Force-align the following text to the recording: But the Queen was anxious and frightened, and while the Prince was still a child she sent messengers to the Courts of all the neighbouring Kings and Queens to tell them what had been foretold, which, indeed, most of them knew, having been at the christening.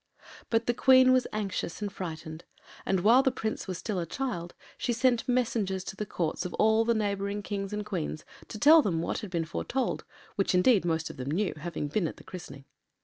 But 0.49 0.65
the 0.65 0.73
Queen 0.73 1.13
was 1.13 1.27
anxious 1.31 1.79
and 1.79 1.93
frightened, 1.93 2.43
and 2.87 3.01
while 3.01 3.21
the 3.21 3.29
Prince 3.31 3.67
was 3.67 3.77
still 3.77 3.99
a 3.99 4.05
child 4.07 4.55
she 4.75 4.93
sent 4.93 5.29
messengers 5.29 5.83
to 5.83 5.95
the 5.95 6.07
Courts 6.07 6.43
of 6.43 6.55
all 6.55 6.83
the 6.83 6.95
neighbouring 6.95 7.43
Kings 7.43 7.71
and 7.71 7.85
Queens 7.85 8.25
to 8.47 8.57
tell 8.57 8.81
them 8.81 9.03
what 9.03 9.19
had 9.19 9.29
been 9.29 9.45
foretold, 9.45 10.03
which, 10.37 10.55
indeed, 10.55 10.85
most 10.85 11.11
of 11.11 11.17
them 11.17 11.29
knew, 11.29 11.53
having 11.55 11.87
been 11.87 12.07
at 12.07 12.17
the 12.17 12.23
christening. 12.23 12.65